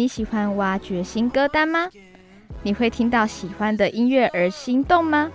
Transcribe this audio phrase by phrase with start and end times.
[0.00, 1.86] 你喜欢挖掘新歌单吗？
[2.62, 5.30] 你会听到喜欢的音乐而心动吗？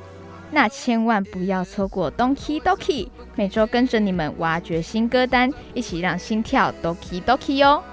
[0.50, 7.84] 那千万不要错过 Donkey Donkey，每周跟着你们挖掘新歌单，一起让心跳 Donkey Donkey 哟！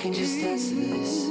[0.00, 1.28] can just dance to this.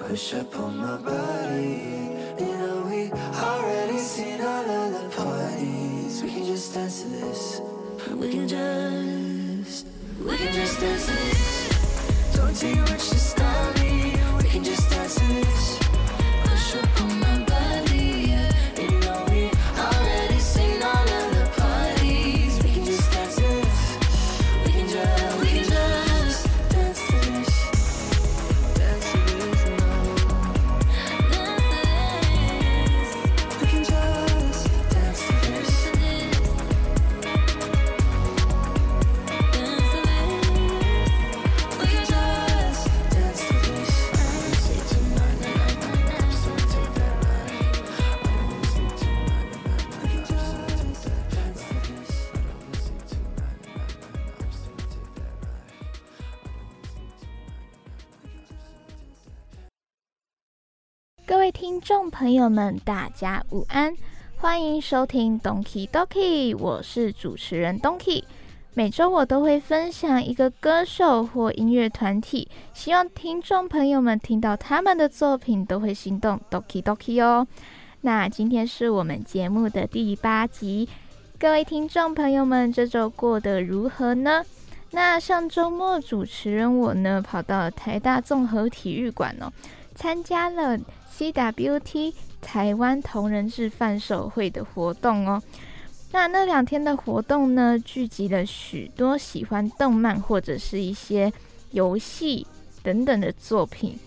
[0.00, 2.10] Push up on my body.
[2.40, 6.20] You know we already seen all of the parties.
[6.20, 7.60] We can just dance to this.
[8.10, 9.86] We can just,
[10.18, 12.34] we can just dance to this.
[12.34, 13.19] Don't take much.
[62.40, 63.94] 朋友们，大家午安，
[64.38, 68.24] 欢迎收听 Donkey Donkey，我是主持人 Donkey。
[68.72, 77.46] 每周我都会分享一个歌手或音乐团体，希望听众朋友们听到他们的作品都会心动 Donkey Donkey 哦。
[78.00, 80.88] 那今天是我们节目的第八集，
[81.38, 84.42] 各位听众朋友们，这周过得如何呢？
[84.92, 89.52] 那上周末主持人我呢，跑到台大综合体育馆哦，
[89.94, 90.78] 参加了
[91.14, 95.42] CWT 台湾同人志贩售会的活动哦。
[96.12, 101.32] 那那两天的活动呢，聚集了许多喜欢动漫或者是一些
[101.70, 102.46] 游戏
[102.82, 103.98] 等等的作品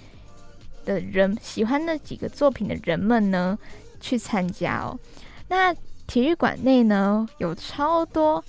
[0.84, 3.58] 的人，喜欢那几个作品的人们呢，
[4.02, 5.00] 去参加哦。
[5.48, 5.74] 那
[6.06, 8.44] 体育馆内呢，有超多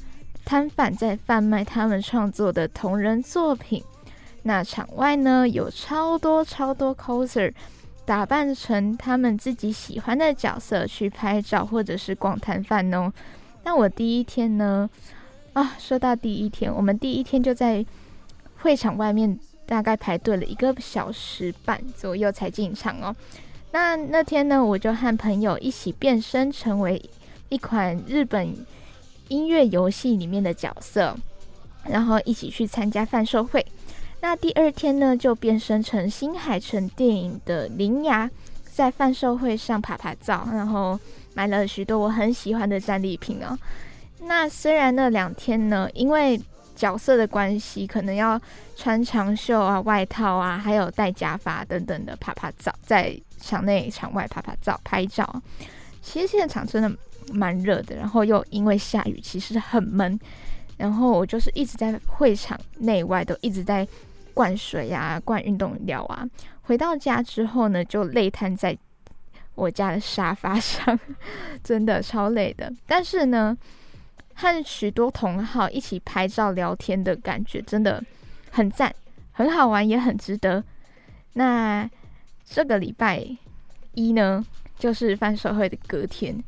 [0.44, 3.84] 摊贩在贩卖他们创作的同人作品。
[4.42, 7.52] 那场外呢，有超多超多 coser
[8.06, 13.12] 打扮成他们自己喜欢的角色去拍照，或者是逛摊贩哦。
[13.64, 14.88] 那我第一天呢？
[15.54, 17.84] 啊，说到第一天，我们第一天就在
[18.58, 23.14] 会场外面大概排队了一个小时半左右才进场哦。
[23.70, 27.00] 那那天呢，我就和朋友一起变身成为
[27.48, 28.54] 一款日本
[29.28, 31.16] 音乐游戏里面的角色，
[31.88, 33.64] 然后一起去参加贩售会。
[34.24, 38.30] 那第二天呢，就变身成新海诚电影的铃芽，
[38.72, 40.98] 在贩售会上拍拍照，然后。
[41.34, 43.58] 买了许多我很喜欢的战利品哦。
[44.20, 46.40] 那虽然那两天呢，因为
[46.76, 48.40] 角色的关系，可能要
[48.76, 55.28] 穿长袖啊、外套啊，还有戴假发等等的拍拍照，在场内场外拍拍照拍照。
[56.00, 56.90] 其实现场真的
[57.32, 60.18] 蛮热的，然后又因为下雨，其实很闷。
[60.76, 63.86] 然后我就是一直在会场内外都一直在
[64.34, 66.28] 灌水啊、灌运动料啊。
[66.64, 68.76] 回到家之后呢，就累瘫在。
[69.56, 70.98] 我家的沙发上
[71.62, 73.56] 真的超累的，但是呢，
[74.34, 78.02] 和许多同好一起拍照聊天的感觉真的
[78.50, 78.92] 很赞，
[79.30, 80.64] 很好玩，也很值得。
[81.34, 81.88] 那
[82.44, 83.24] 这个礼拜
[83.92, 84.44] 一呢，
[84.76, 86.42] 就是翻社会的隔天，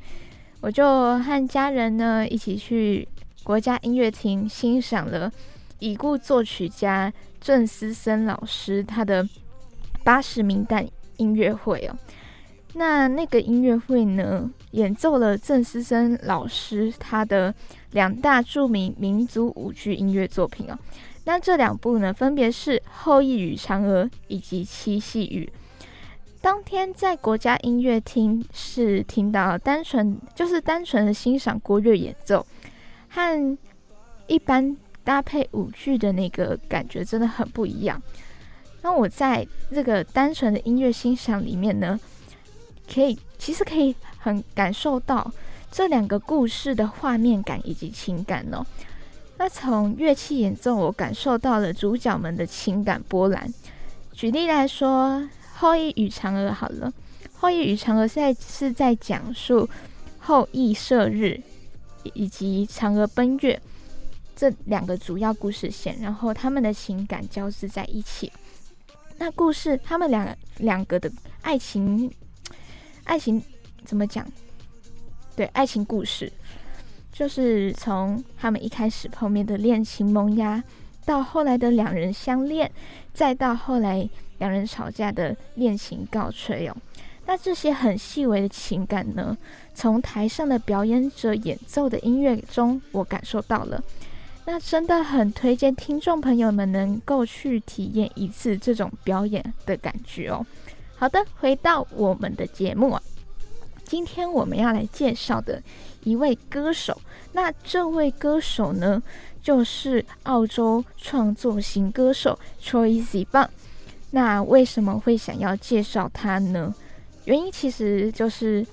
[0.60, 3.06] 我就和家人呢一起去
[3.44, 5.30] 国家音乐厅欣赏了
[5.78, 7.12] 已故作曲家
[7.46, 9.25] 郑思森老师他的
[10.02, 10.84] 八十名单
[11.16, 11.96] 音乐会哦。
[12.75, 17.54] 那那个音乐会呢，演奏了郑思森老师他的
[17.93, 20.76] 两大著名民族舞剧音乐作品哦。
[21.22, 25.49] 那这两部呢，分别是《后羿与嫦娥》以及《七夕雨》。
[26.40, 32.44] 当天在国家音乐厅是听到单纯就是单纯的欣赏国乐演奏，
[33.08, 33.56] 和
[34.26, 38.02] 一般搭配舞剧的那个感觉真的很不一样。
[38.82, 41.98] 那我在这个单纯的音乐欣赏里面呢。
[42.88, 45.28] 可以，其实可以很感受到
[45.72, 48.64] 这两个故事的画面感以及情感哦。
[49.38, 53.52] 那从乐器演奏，我感受到了主角们的情感波澜。
[54.12, 55.18] 举例来说，
[55.56, 56.88] 《后羿与嫦娥》好了，
[57.34, 59.68] 《后羿与嫦娥》现在是在讲述
[60.20, 61.42] 后羿射日
[62.14, 63.60] 以及嫦娥奔月
[64.36, 68.30] 这两个主要故事线，然后他们的情感交织在一起。
[69.16, 71.10] 那故事，他们两两个的
[71.40, 72.08] 爱情。
[73.04, 73.42] 爱情
[73.84, 74.26] 怎么讲？
[75.36, 76.30] 对，爱情故事
[77.12, 80.62] 就是从他们一开始碰面的恋情萌芽，
[81.04, 82.70] 到后来的两人相恋，
[83.14, 84.08] 再到后来
[84.38, 86.76] 两人吵架的恋情告吹哦。
[87.26, 89.38] 那这些很细微的情感呢，
[89.72, 93.82] 从台上的表演者演奏的音乐中，我感受到了。
[94.48, 100.46] 那真的很推荐听众朋友们能够去体验一次这种表演的感觉哦。
[100.96, 103.02] 好的，回到我们的节目啊，
[103.84, 105.60] 今天我们要来介绍的
[106.04, 106.98] 一位歌手，
[107.32, 109.02] 那这位歌手呢，
[109.42, 113.48] 就是澳洲创作型歌手 Troye Sivan。
[114.12, 116.72] 那为什么会想要介绍他呢？
[117.24, 118.64] 原因其实就是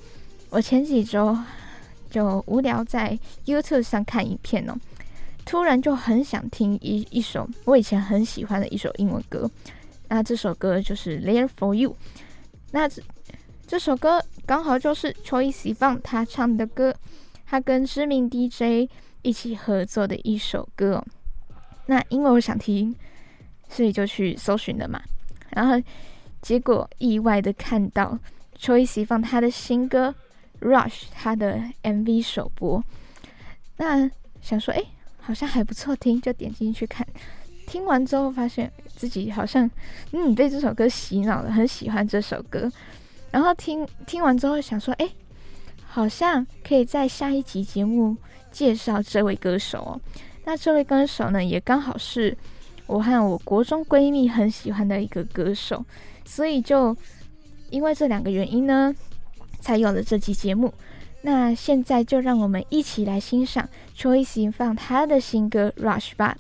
[0.52, 1.36] 我前几周
[2.12, 4.78] 就无聊在 YouTube 上看影片哦，
[5.46, 9.50] 突然就很想听一一首我以前很喜欢的一首英文歌。
[10.10, 11.92] 那这首歌就是《There for You》，
[12.72, 13.02] 那这
[13.66, 16.94] 这首歌刚好就是 Troye Sivan 他唱的歌，
[17.46, 18.90] 他跟知名 DJ
[19.22, 21.04] 一起合作的一首歌。
[21.88, 22.96] 那因为我想听，
[23.70, 25.02] 所以就去搜寻了嘛。
[25.50, 25.82] 然后
[26.42, 28.18] 结果意外的看到
[28.60, 30.14] Troye Sivan 他的新歌
[30.68, 32.84] 《Rush》他的 MV 首播，
[33.78, 34.10] 那
[34.42, 34.84] 想说哎，
[35.26, 37.08] 好像还不错听，就点进去看。
[37.66, 39.70] 听完之后，发现自己好像
[40.12, 42.70] 嗯被这首歌洗脑了，很喜欢这首歌。
[43.32, 45.10] 然后听听完之后，想说，哎，
[45.86, 48.16] 好像可以在下一集节目
[48.52, 50.02] 介绍这位歌手哦。
[50.44, 52.38] 那这位歌手呢，也刚好是
[52.86, 55.84] 我和我国中闺蜜很喜欢的一个歌手，
[56.26, 56.96] 所以就
[57.70, 58.94] 因为这两个原因呢，
[59.62, 60.72] 才有了这期节目。
[61.26, 66.38] 那现在就让我们一起来欣赏 Choice 放他的新歌《Rush》吧。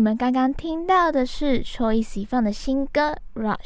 [0.00, 3.56] 你们刚刚听到的是 Choice 放的新歌《Rush》，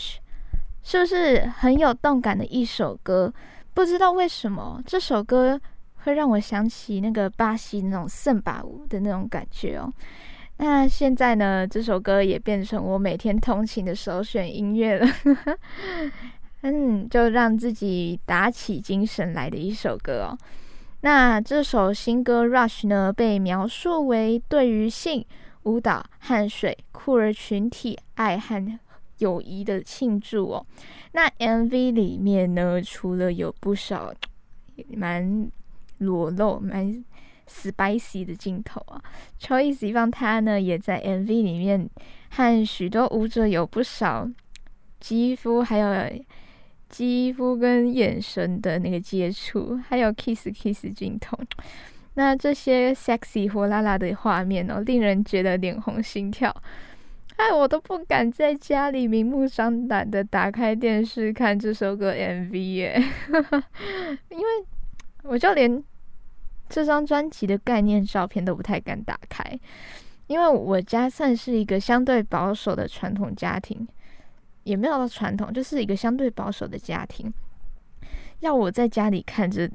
[0.82, 3.32] 是不是很有动感的一首歌？
[3.72, 5.60] 不知道为什么这首歌
[5.98, 9.88] 会让我想起那个巴西那种圣巴舞的那种感觉哦。
[10.56, 15.06] 那现在呢，这首歌也变成我每天通勤的首选音乐了。
[16.62, 20.38] 嗯，就让自己打起精神来的一首歌哦。
[21.02, 25.24] 那这首新歌《Rush》呢，被描述为对于性。
[25.64, 28.78] 舞蹈、汗水、酷儿群体、爱和
[29.18, 30.66] 友谊的庆祝哦。
[31.12, 34.14] 那 MV 里面呢，除了有不少
[34.88, 35.50] 蛮
[35.98, 37.04] 裸露、蛮
[37.48, 39.02] spicy 的镜头啊
[39.40, 41.88] ，Choice 方他呢也在 MV 里面
[42.30, 44.28] 和许多舞者有不少
[44.98, 46.24] 肌肤还有
[46.88, 51.38] 肌肤跟眼神的那个接触，还有 kiss kiss 镜头。
[52.14, 56.54] 那这些 sexy 火辣辣的画面哦，令人觉得脸红心跳。
[57.36, 63.02] 哎，我都不敢在家里明目张胆的打开电视看这首歌 MV 耶，
[64.30, 64.44] 因为
[65.24, 65.82] 我就连
[66.68, 69.42] 这张专辑的概念照片都不太敢打开，
[70.28, 73.84] 因为我家算是一个相对保守的传统家庭，
[74.62, 77.34] 也没有到传统，就是一个相对保守的家庭，
[78.38, 79.68] 要我在家里看着。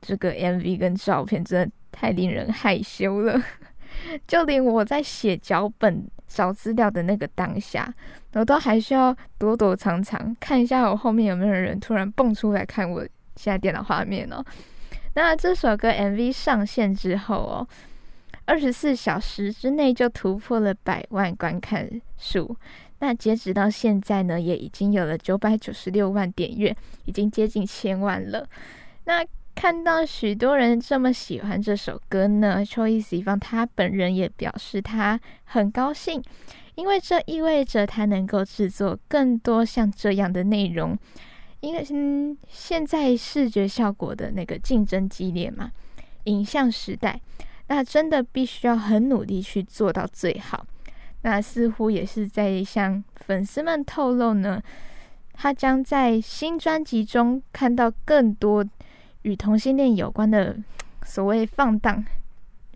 [0.00, 3.40] 这个 MV 跟照片真的太令人害羞了，
[4.26, 7.92] 就连我在写脚本、找资料的那个当下，
[8.32, 14.44] 我都还需要躲躲藏藏，看一下我后面有没有人突然蹦出来看我现在电脑画面哦。
[15.14, 17.68] 那这首歌 MV 上线之后哦，
[18.44, 22.56] 二十四小时之内就突破了百万观看数，
[23.00, 26.74] 那截止到现在呢，也已经有了九百九十六万点阅，
[27.06, 28.46] 已经接近千万了。
[29.04, 29.24] 那
[29.60, 36.22] 看到许多人这么喜欢这首歌呢，Choice 方他本人也表示他很高兴，
[36.76, 40.98] 因为这意味着他能够制作更多像这样的内容，
[41.60, 45.70] 因为嗯，现在视觉效果的那个竞争激烈嘛，
[46.24, 47.20] 影像时代，
[47.66, 50.66] 那真的必须要很努力去做到最好。
[51.20, 54.62] 那似乎也是在向粉丝们透露呢，
[55.34, 58.66] 他将在新专辑中看到更多
[59.22, 60.56] 与同性恋有关的
[61.04, 62.04] 所谓放荡、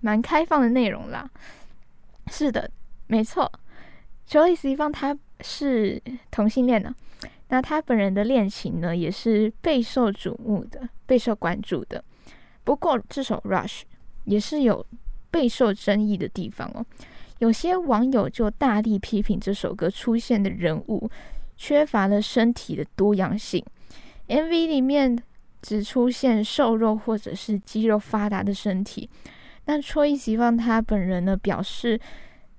[0.01, 1.29] 蛮开放的内容啦。
[2.29, 2.71] 是的，
[3.07, 3.51] 没错
[4.29, 6.95] ，Joyce 方他是同性恋呢。
[7.49, 12.03] 那他本人的恋情呢，也是备受瞩目的、备受关注的。
[12.65, 13.81] 不过，这首《Rush》
[14.25, 14.85] 也是有
[15.31, 16.85] 备受争议的地方哦。
[17.39, 21.11] 有些网友就大力批评这首歌出现的人物
[21.57, 23.63] 缺乏了身体的多样性。
[24.29, 25.23] MV 里面
[25.65, 29.09] 只出现瘦肉或者是肌肉发达的身体。
[29.65, 31.99] 那戳一希望他本人呢表示，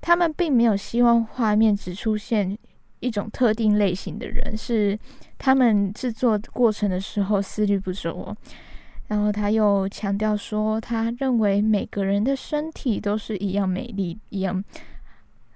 [0.02, 2.58] 他们并没有希望画面只出现。
[3.02, 4.98] 一种特定类型的人是
[5.38, 8.36] 他们制作过程的时候思虑不周哦，
[9.08, 14.64] 然后他又强调说，他认为每个人的身体都是一样美丽、一样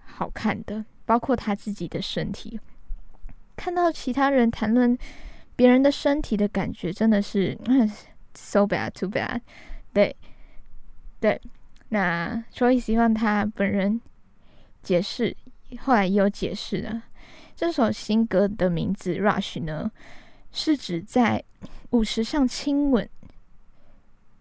[0.06, 2.60] 好看的，包括他自己的身体。
[3.56, 4.96] 看到其他人谈论
[5.60, 7.54] 别人的身体的感觉，真的是
[8.34, 9.42] so bad, too bad。
[9.92, 10.16] 对，
[11.20, 11.42] 对，
[11.90, 14.00] 那所以希望他本人
[14.82, 15.36] 解释，
[15.80, 17.04] 后来也有解释了。
[17.58, 19.92] 这首新歌的名字《Rush》呢，
[20.54, 21.44] 是指在
[21.90, 23.10] 舞池上亲吻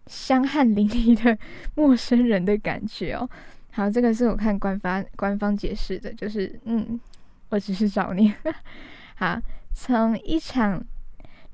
[0.06, 1.36] 香汗淋漓的
[1.74, 3.28] 陌生人的感觉哦。
[3.72, 7.00] 好，这个是我看官方官方解释的，就是嗯，
[7.48, 8.32] 我只是找你。
[9.18, 9.36] 好，
[9.72, 10.80] 从一场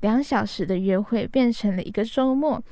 [0.05, 2.63] 两小时的约会变成了一个周末，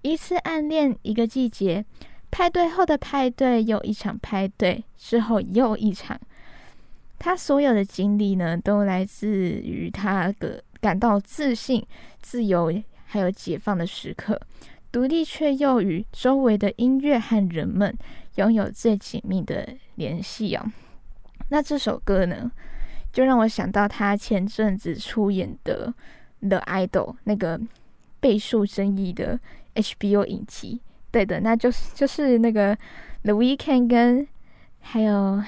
[0.00, 1.84] 一次暗恋一个季节，
[2.30, 6.18] 派对后的派对又一场派对，之后又一场。
[7.18, 11.84] 他所有的经历呢，都来自于他的感到自信、
[12.22, 12.72] 自由
[13.04, 14.40] 还有解放的时刻，
[14.90, 17.94] 独立却又与周围的音乐和人们
[18.36, 20.64] 拥有最紧密的联系哦。
[21.50, 22.50] 那这首歌呢，
[23.12, 25.88] 就让我想到他前阵子出演的
[26.40, 26.88] 《The Idol》
[27.24, 27.60] 那个
[28.20, 29.38] 备受争议的
[29.74, 30.80] HBO 影集。
[31.10, 32.76] 对的，那就是就是那个
[33.22, 34.28] The Weeknd 跟
[34.80, 35.42] 还有。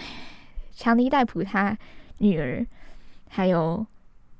[0.73, 1.77] 强尼戴普他
[2.19, 2.67] 女儿，
[3.29, 3.87] 还有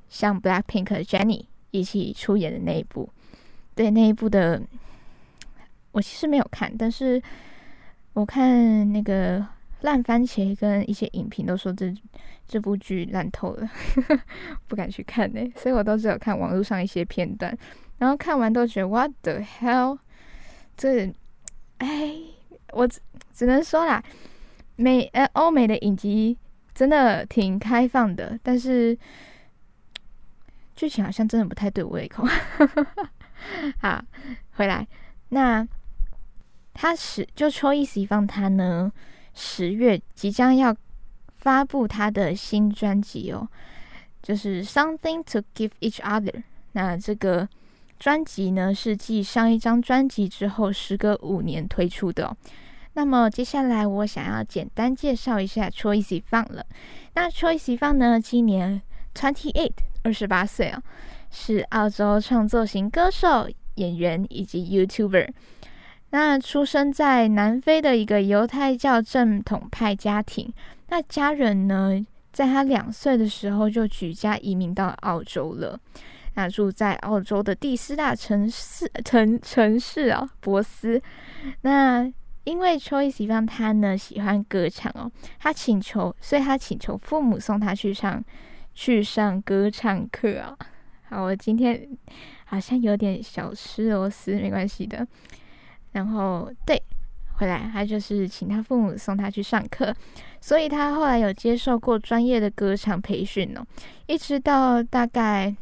[0.09, 3.11] 像 Blackpink 的 Jennie 一起出演的那一部，
[3.75, 4.63] 对那一部的，
[5.93, 7.23] 我其实没有看，但是
[8.15, 9.47] 我看那个
[9.83, 11.95] 烂番茄跟一些影评都说这
[12.47, 13.71] 这部剧烂透了，
[14.67, 17.57] 不敢去看呢，所以我都只有看网络上一些片段，
[17.99, 19.99] 然后看完都觉得 What the hell？
[20.77, 21.13] 这，
[21.79, 22.15] 哎，
[22.73, 23.01] 我只
[23.33, 24.03] 只能说啦。
[24.77, 26.39] 美呃，欧美的影集
[26.75, 28.97] 真的挺开放的，但是
[30.75, 32.25] 剧情好像真的不太对我胃口。
[33.79, 34.03] 好，
[34.53, 34.89] 回来，
[35.29, 35.69] 那
[36.73, 38.91] 他是就抽一喜放他呢，
[39.43, 40.77] 十月即将要
[41.39, 43.49] 发布他的新专辑哦，
[44.23, 46.31] 就是《Something to Give Each Other》。
[46.73, 47.49] 那这个
[47.99, 52.27] 专辑呢，是继上一张专辑之后，时隔五年推出的。
[52.27, 52.37] 哦
[52.95, 56.67] 那么接下来我想要简单介绍一下 Choice 放了。
[57.15, 58.83] 那 Choice 放呢，今年
[59.15, 59.73] twenty eight
[60.03, 60.83] 二十八岁啊，
[61.31, 65.29] 是澳洲创作型歌手、演员以及 YouTuber。
[66.11, 70.53] 那出生在南非的一个犹太教正统派家庭。
[70.89, 75.79] 那家人呢，在他两岁的时候就举家移民到澳洲了。
[76.35, 81.01] 那住在澳洲的第四大城市城城市啊，博斯。
[81.63, 82.11] 那
[82.45, 88.23] 因为 Choice 方他呢喜欢歌唱哦，他请求，所以他请求父母送他去上
[88.75, 90.57] 去上歌唱课啊。
[91.11, 91.89] 好，我今天
[92.45, 95.07] 好像有点小吃螺丝，没关系的。
[95.93, 96.81] 然后对，
[97.35, 99.95] 回来他就是请他父母送他去上课，
[100.41, 103.67] 所以他后来有接受过专业的歌唱培训哦，
[104.07, 105.55] 一直到大概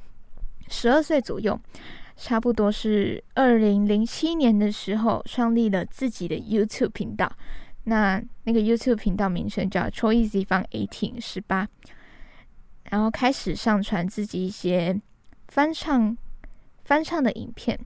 [0.68, 1.58] 十二岁左右。
[2.20, 7.30] 差不多是二零零七年的时候，创立了自己的 YouTube 频道。
[7.84, 11.68] 那那个 YouTube 频道名称叫 Choice 方 Eighteen 十八，
[12.90, 15.00] 然后开始上传自己一些
[15.46, 16.18] 翻唱
[16.84, 17.78] 翻唱的影片。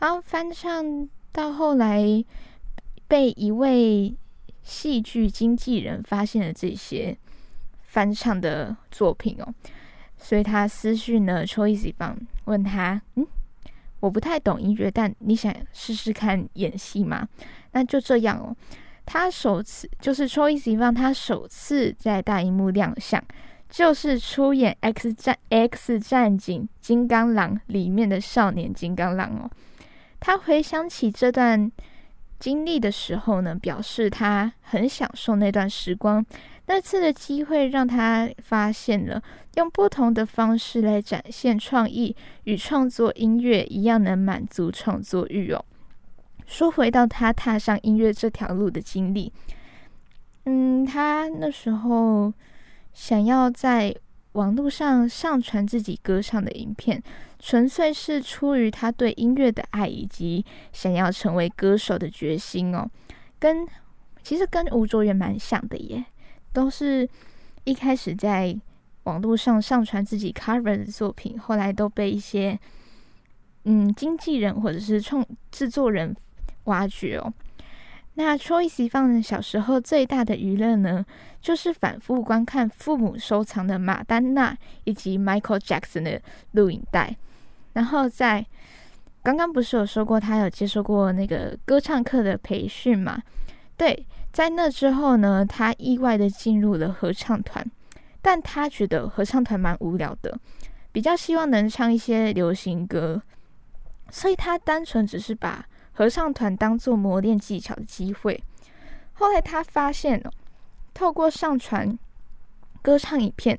[0.00, 2.02] 然后翻唱到后来，
[3.06, 4.16] 被一位
[4.62, 7.14] 戏剧经纪人发现了这些
[7.82, 9.54] 翻唱的作品哦，
[10.16, 13.26] 所以他私讯了 Choice 方，问他嗯。
[14.00, 17.28] 我不太懂音乐，但你想试试看演戏吗？
[17.72, 18.56] 那就这样哦。
[19.04, 23.22] 他首次就是 Choice 让他首次在大荧幕亮相，
[23.68, 29.50] 就是出演《X 战 X 战警：金刚狼》里面的少年金刚狼哦。
[30.26, 31.70] 他回想起这段
[32.40, 36.26] 经历的时候呢，表示他很享受那段时光。
[36.66, 39.22] 那次的机会让他发现了
[39.54, 45.64] 用不同的方式来展现创意与创作音乐一样，能满足创作欲哦。
[46.44, 49.32] 说回到他踏上音乐这条路的经历，
[50.46, 52.32] 嗯，他那时候
[52.92, 53.94] 想要在
[54.36, 57.02] 网络上上传自己歌唱的影片，
[57.38, 62.88] 纯粹是出于他对音乐的爱以及想要成为歌手的决心哦。
[63.38, 63.66] 跟
[64.22, 66.04] 其实跟吴卓源蛮像的耶。
[66.52, 67.06] 都是
[67.64, 68.58] 一开始在
[69.04, 72.58] 网络上上传自己 cover 的作品，后来都被一些
[73.64, 76.16] 嗯经纪人或者是创制作人
[76.64, 77.32] 挖掘哦。
[78.16, 81.06] 那 Troye 放小时候最大的娱乐呢，
[81.40, 87.16] 就是反复观看父母收藏的马丹娜以及 Michael Jackson 的录影带。
[87.72, 88.44] 然后在
[89.22, 93.22] 刚刚不是有说过他有接受过那个歌唱课的培训嘛？
[93.76, 94.06] 对。
[94.32, 97.64] 在那之后呢，他意外的进入了合唱团，
[98.20, 100.38] 但他觉得合唱团蛮无聊的，
[100.92, 103.22] 比较希望能唱一些流行歌，
[104.10, 108.40] 所以他单纯只是把合唱团当做磨练技巧的机会。
[109.14, 110.30] 后来他发现哦，
[110.94, 111.98] 透过上传
[112.82, 113.58] 歌唱影片，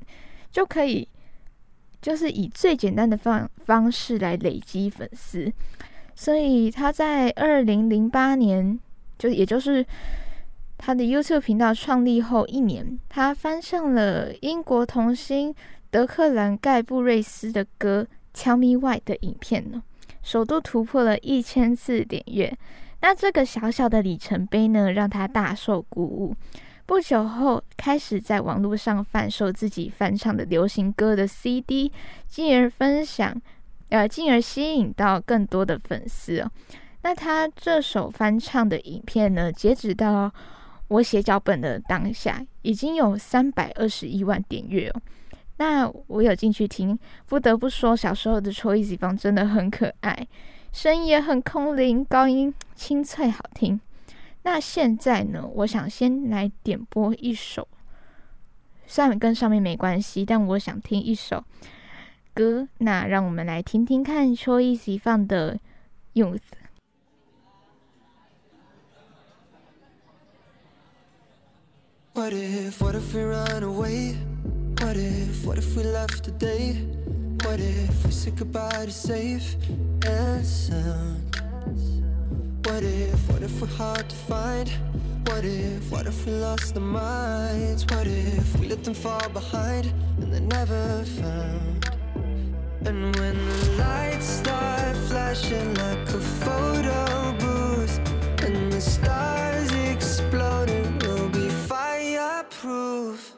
[0.50, 1.06] 就可以
[2.00, 5.52] 就是以最简单的方方式来累积粉丝，
[6.14, 8.78] 所以他在二零零八年，
[9.18, 9.84] 就也就是。
[10.80, 15.52] 他的 YouTube 频道创立后一年，他翻唱了英国童星
[15.90, 18.06] 德克兰盖布瑞斯的歌
[18.40, 19.82] 《Tell Me Why》的影片呢，
[20.28, 22.54] 首度突破了一千次点阅。
[23.00, 26.36] 那这个小小的里程碑呢，让他大受鼓舞。
[26.84, 31.90] 不久后，开始在网络上贩售自己翻唱的流行歌的 CD，
[32.26, 33.34] 进而分享，
[33.88, 36.50] 呃，进而吸引到更多的粉丝哦。
[37.04, 40.30] 那他这首翻唱的影片呢，截止到。
[40.88, 45.00] 我写脚本的当下，已经有三百二十一万点阅哦。
[45.58, 50.26] 那我有进去听，不得不说，小时候的 Troye 方真的很可爱，
[50.72, 53.80] 声音也很空灵，高音清脆好听。
[54.44, 57.66] 那现在呢，我想先来点播一首，
[58.86, 61.44] 虽然跟上面没关系，但我想听一首
[62.32, 62.68] 歌。
[62.78, 65.56] 那让我们来听听看 Troye 放的
[66.14, 66.36] 《Youth》。
[72.14, 74.37] What if, what if we run away?
[74.80, 76.74] What if, what if we left today?
[77.44, 79.56] What if we said goodbye to safe
[80.06, 81.36] and sound?
[82.64, 84.70] What if, what if we're hard to find?
[85.26, 87.84] What if, what if we lost our minds?
[87.86, 91.90] What if we let them fall behind and they're never found?
[92.86, 97.98] And when the lights start flashing like a photo booth
[98.44, 101.48] and the stars exploding we'll be
[103.08, 103.37] youth,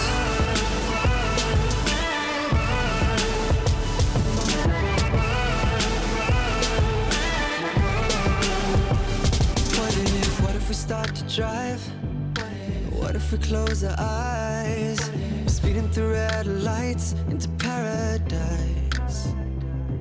[10.73, 11.81] Start to drive?
[12.91, 15.11] What if we close our eyes?
[15.47, 19.33] Speeding through red lights into paradise.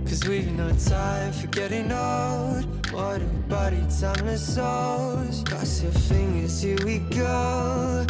[0.06, 2.64] Cause we've no time for getting old.
[2.92, 5.42] A body, timeless souls.
[5.44, 8.06] Cross your fingers, here we go.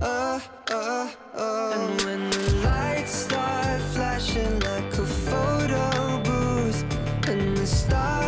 [0.00, 1.72] Oh, oh, oh.
[1.72, 6.82] And when the lights start flashing like a photo booth,
[7.28, 8.27] and the stars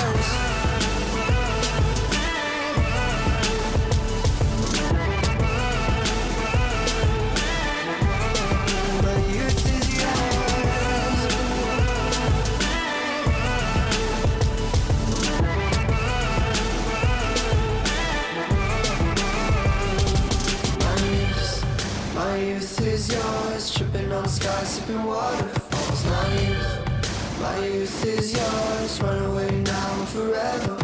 [24.81, 26.05] Sipping waterfalls.
[26.05, 29.01] My youth, my youth is yours.
[29.01, 30.77] Run away now forever.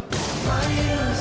[0.48, 1.17] My youth,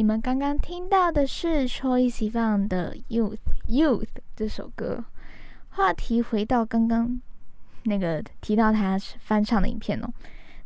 [0.00, 3.36] 你们刚刚听到的是 Troye Sivan 的《Youth
[3.68, 4.00] Youth》
[4.34, 5.04] 这首歌。
[5.72, 7.20] 话题回到刚刚
[7.82, 10.10] 那个提到他翻唱的影片哦，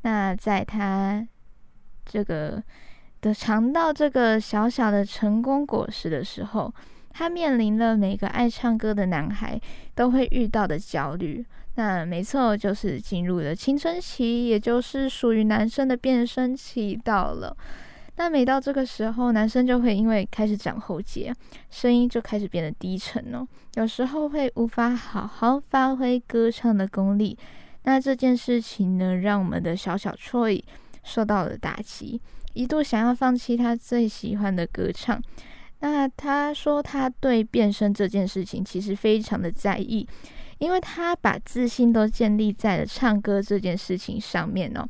[0.02, 1.26] 那在他
[2.06, 2.62] 这个
[3.22, 6.72] 的尝到这个小小的成功果实的时候，
[7.10, 9.60] 他面临了每个爱唱歌的男孩
[9.96, 11.44] 都会遇到的焦虑。
[11.74, 17.56] 那没错，就是进入了青春期，也就是属于男生的变声期到了。
[18.16, 21.34] 那每到这个时候，男生就会因为开始长喉结，
[21.70, 27.36] 声音就开始变得低沉哦，有时候会无法好好发挥歌唱的功力。
[27.82, 30.62] 那这件事情呢，让我们的小小 Troy
[31.02, 32.20] 受到了打击，
[32.52, 35.20] 一度想要放弃他最喜欢的歌唱。
[35.80, 40.08] 那他说，他对变声这件事情其实非常的在意，
[40.58, 44.88] 因为他把自信都建立在了唱歌这件事情上面哦。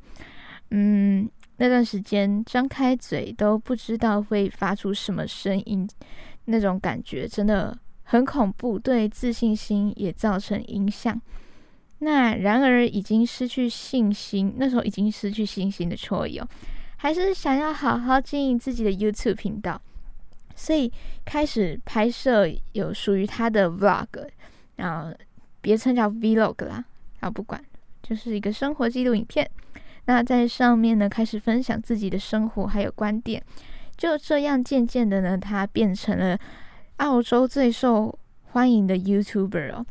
[0.71, 5.89] 嗯，那段时间张开嘴都不知道会发出什么声音，
[6.47, 11.21] 那种感觉真的很恐怖，对自信心也造成影响。
[12.01, 16.49] 那然而已经失去信心，那时候已经失去信心的 Troy 哦，
[16.97, 19.81] 还是想要好好经营自己的 YouTube 频道，
[20.57, 20.93] 所以
[21.25, 24.29] 开始拍摄有属于他的 Vlog，
[24.77, 25.17] 然后
[25.61, 26.85] 别称叫 Vlog 啦，
[27.21, 27.65] 啊不管，
[28.03, 29.49] 就是一个生活记录影片。
[30.07, 33.43] 那在上面呢，开始分享自己的生活还有观点，
[33.97, 36.39] 就这样渐渐的呢，他变成了
[36.97, 39.87] 澳洲最受欢迎的 YouTuber 哦。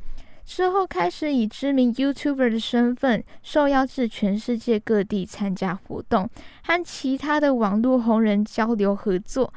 [0.45, 6.29] 之后开始以知名 YouTuber 的身份，受邀至全世界各地参加活动，
[6.63, 9.53] 和其他的网络红人交流合作。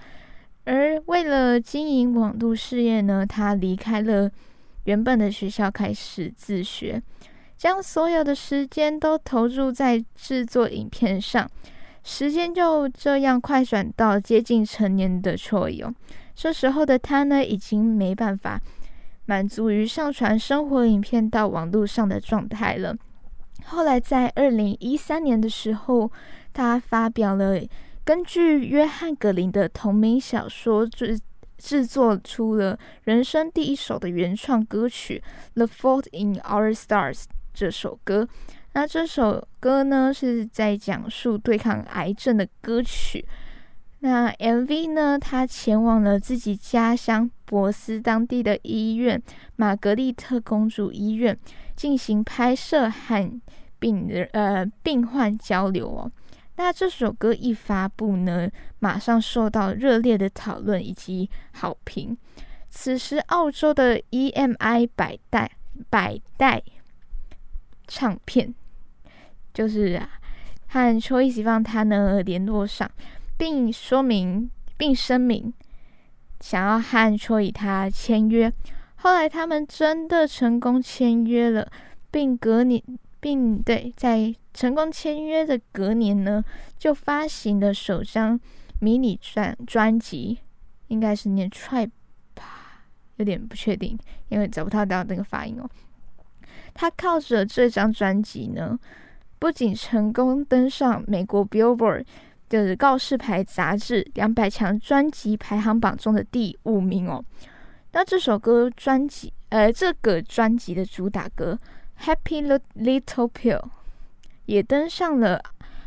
[0.65, 4.31] 而为了经营网络事业呢，他离开了
[4.85, 7.03] 原本的学校，开始自学。
[7.57, 11.49] 将所有的时间都投入在制作影片上，
[12.05, 15.95] 时间就这样快转到接近成年的 Troy 哦。
[16.35, 18.61] 这时候的他呢，已经没办法
[19.25, 22.95] 满足于上传生活影片到网络上的状态了。
[23.65, 26.13] 后来在二零一三年的时候，
[26.53, 27.59] 他发表了
[28.05, 31.19] 根据约翰格林的同名小说制
[31.57, 35.23] 制作出了人生第一首的原创歌曲
[35.55, 37.23] 《The Fault in Our Stars》。
[37.57, 38.29] 这首歌，
[38.75, 43.27] 那这首歌呢是在讲述对抗癌症的歌曲。
[44.01, 49.21] 那 MV 呢，他前往了自己家乡博斯当地的医院
[49.57, 51.37] 玛格丽特公主医院
[51.75, 53.41] 进行拍摄和
[53.79, 56.13] 病人呃病患交流哦。
[56.57, 62.15] 那这首歌一发布呢，马上受到热烈的讨论以及好评。
[62.69, 65.51] 此时，澳洲的 EMI 百代
[65.89, 66.63] 百代。
[67.87, 68.55] 唱片
[69.55, 70.01] 就是
[70.69, 72.91] 和 Troye Sivan 他呢联络上，
[73.39, 75.53] 并说明并声明
[76.41, 78.53] 想要和 Troye 他签约。
[78.97, 81.71] 后来他们真的成功签约了，
[82.11, 82.83] 并隔年
[83.21, 86.45] 并对在成功签约的隔年呢，
[86.79, 88.39] 就发行了首张
[88.81, 90.39] 迷你专专辑，
[90.89, 91.91] 应该是念 t r i
[92.35, 92.85] 吧，
[93.17, 95.69] 有点不确定，因为找不到到那个发音哦。
[96.79, 98.79] 他靠着这张专辑呢，
[99.39, 102.05] 不仅成功登上美国 Billboard
[102.51, 107.25] 的告示牌杂志两百强专辑排行榜中的第五名哦。
[107.93, 111.59] 那这首歌专辑，呃，这个专辑的主打歌
[112.05, 113.61] 《Happy Little Pill》
[114.45, 115.43] 也登上了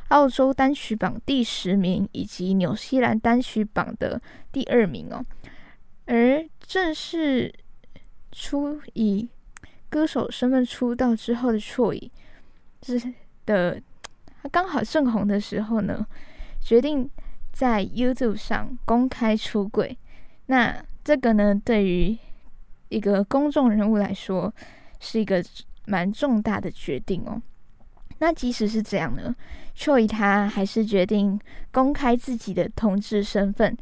[0.08, 4.19] 澳洲单曲榜第十名，以及纽西兰单曲榜的
[4.52, 5.23] 第二名哦。
[6.08, 7.54] 而正式
[8.32, 9.30] 出以
[9.89, 12.10] 歌手身份出道之后的 Troy，
[12.84, 13.13] 是
[13.45, 13.82] 的，
[14.41, 16.06] 他刚好正红的时候呢，
[16.62, 17.10] 决定
[17.52, 19.97] 在 YouTube 上公开出柜。
[20.45, 22.17] 那这个呢，对于
[22.89, 24.54] 一个公众人物来说，
[24.99, 25.43] 是一个
[25.86, 27.41] 蛮重大的决定哦。
[28.19, 29.36] 那即使是这样呢
[29.75, 31.39] ，Troy 他还是决定
[31.71, 33.78] 公开自己的同志身份。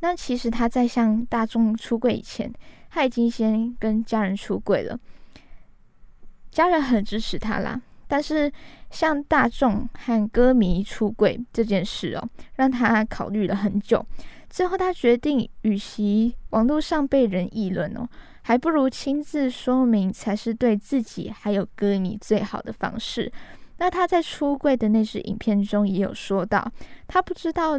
[0.00, 2.52] 那其实他在向大众出柜以前，
[2.90, 4.98] 他已经先跟家人出柜了，
[6.54, 7.78] 家人很支持他啦。
[8.06, 8.52] 但是
[8.90, 14.04] 向大众和歌迷出柜这件事哦，让他考虑了很久。
[14.48, 18.06] 最后他决定，与其网络上被人议论哦，
[18.42, 23.32] 还不如亲自说明才是对自己还有歌迷最好的方式。
[23.78, 26.70] 那他在出柜的那支影片中也有说到，
[27.08, 27.72] 他不知道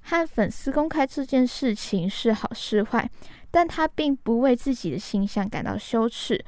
[0.00, 3.10] 和粉丝公开这件事情是好是坏，
[3.50, 6.42] 但他并不为自己的形象感到羞耻。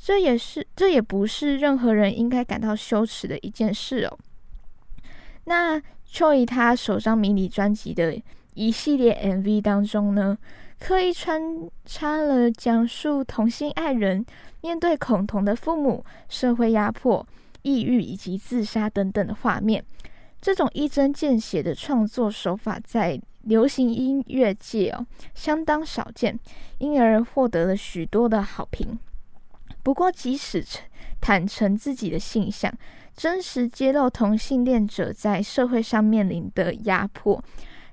[0.00, 4.18] 这也是，这也不是任何人应该感到羞耻的一件事哦。
[5.44, 5.80] 那
[6.10, 8.18] Choi 他首张迷你专辑的
[8.54, 10.38] 一系列 MV 当中呢，
[10.78, 11.42] 刻意穿
[11.84, 14.24] 插了讲述同性爱人
[14.62, 17.26] 面对恐同的父母、社会压迫、
[17.62, 19.84] 抑郁以及自杀等等的画面。
[20.40, 26.38] 这种一针见血的创作手法在流行音乐界哦相当少见，
[26.78, 28.98] 因而获得了许多的好评。
[29.88, 30.62] 不过，即使
[31.18, 32.70] 坦诚自己的性向，
[33.16, 37.42] 真实揭露同性恋者在社会上面临的压迫，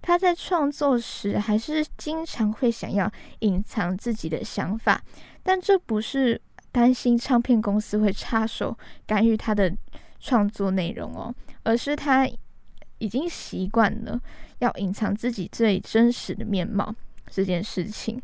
[0.02, 5.02] 他在创作时还是经常会想要隐藏自己的想法。
[5.42, 8.78] 但这不是担心唱片公司会插手
[9.08, 9.74] 干预他的
[10.20, 12.28] 创作内容哦，而是他
[12.98, 14.20] 已经习惯了
[14.60, 16.94] 要隐藏自己最真实的面貌
[17.30, 18.22] 这件事情。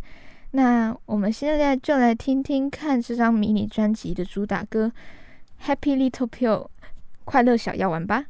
[0.51, 4.91] 那我们现在就来听听看这张迷你专辑的主打歌
[5.65, 6.65] 《Happy Little Pill》
[7.23, 8.25] 快乐小药丸吧。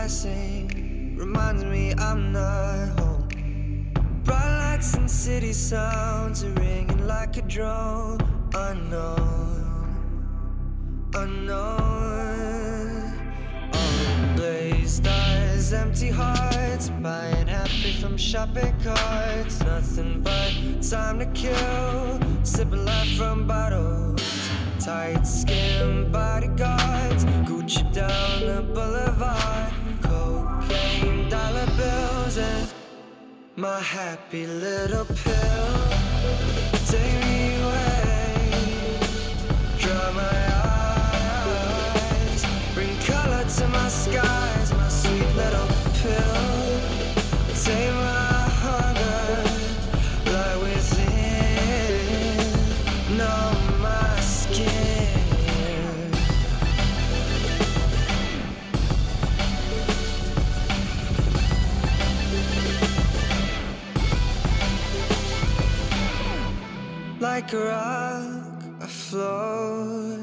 [0.00, 0.70] lights and
[4.82, 8.18] city sounds are ringing like a drone.
[8.54, 9.94] Unknown,
[11.14, 11.90] unknown.
[13.72, 19.60] Unblazed eyes, empty hearts, buying happy from shopping carts.
[19.60, 24.22] Nothing but time to kill, sipping life from bottles.
[24.78, 29.39] Tight skin bodyguards, Gucci down the boulevard.
[33.60, 35.90] My happy little pill.
[36.86, 37.69] Take me
[67.40, 70.20] like a rock afloat.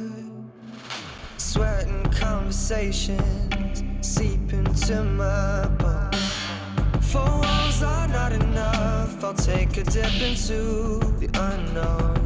[1.37, 7.11] Sweating conversations seep into my bones.
[7.11, 9.23] Four walls are not enough.
[9.23, 12.17] I'll take a dip into the unknown.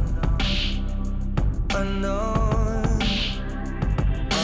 [1.74, 3.00] Unknown.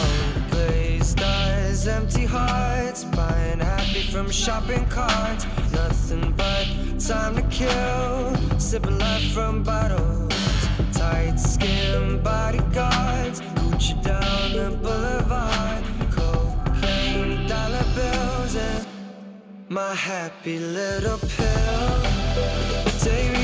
[0.00, 5.44] Unglazed eyes, empty hearts, buying happy from shopping carts.
[5.72, 6.66] Nothing but
[6.98, 10.07] time to kill, sipping life from bottles.
[19.78, 22.02] My happy little pill.
[22.98, 23.37] Take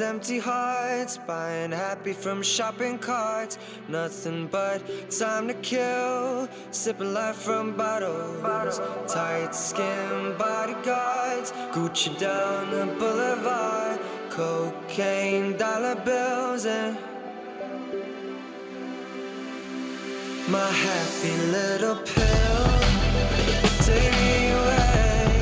[0.00, 3.58] empty hearts, buying happy from shopping carts.
[3.88, 8.80] Nothing but time to kill, sipping life from bottles.
[9.06, 14.00] Tight skin bodyguards, Gucci down the boulevard.
[14.30, 16.98] Cocaine, dollar bills, and
[20.48, 22.66] my happy little pill.
[23.86, 25.40] Take me away,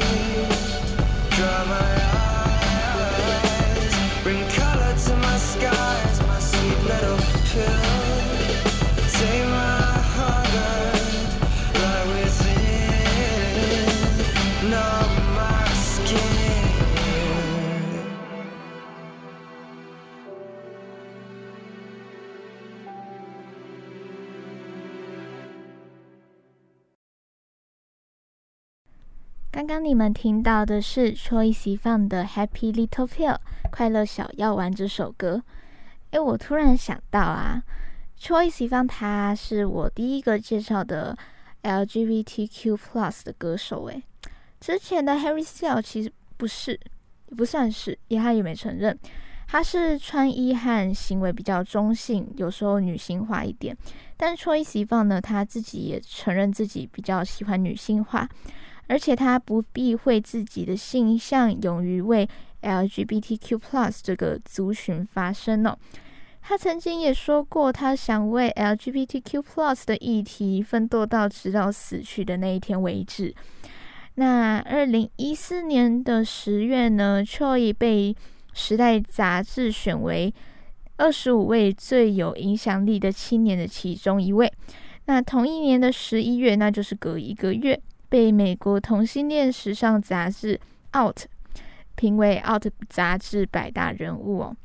[1.30, 2.01] to my
[29.52, 33.34] 刚刚你们听到的是 Choice 放的《Happy Little Pill》
[33.70, 35.42] 快乐小药丸这首歌。
[36.12, 37.62] 诶，我突然想到啊
[38.18, 41.14] ，Choice 放他是我第一个介绍的
[41.64, 43.84] LGBTQ Plus 的歌手。
[43.84, 44.02] 诶，
[44.58, 46.80] 之前的 Harry s t y l e 其实不是，
[47.36, 48.98] 不算是，也他也没承认。
[49.48, 53.76] 他是穿衣和行为比较中性，有时候女性化一点。
[54.16, 58.26] 但 Choice 放呢，他自己也承认自己比较喜欢女性化。
[58.88, 62.28] 而且他不避讳自己的性向，勇于为
[62.62, 65.78] LGBTQ+ 这个族群发声哦。
[66.42, 73.34] 他曾经也说过，他想为 LGBTQ+ 的议题奋斗到直到死去的那一天为止。
[74.16, 78.12] 那二零一四年的十月呢，Choi 被
[78.52, 80.34] 《时代》杂志选为
[80.96, 84.52] 二十五位最有影响力的青年的其中一位。
[85.06, 87.80] 那同一年的十一月，那就是隔一个月。
[88.12, 90.60] 被美国同性恋时尚杂志
[91.02, 91.20] 《Out》
[91.94, 94.56] 评为《Out》杂志百大人物哦。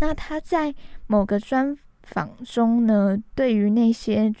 [0.00, 0.74] 那他在
[1.06, 4.32] 某个专访中呢，对于那些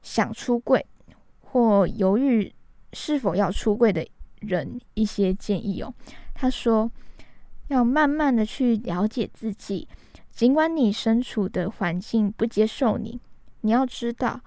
[0.00, 0.86] 想出柜
[1.42, 2.50] 或犹豫
[2.94, 4.08] 是否要出柜的
[4.38, 5.92] 人一些建议哦。
[6.32, 6.90] 他说
[7.68, 9.86] ：“要慢慢的去了解自己，
[10.30, 13.20] 尽管你身处的环境不接受你，
[13.60, 14.40] 你要知道。”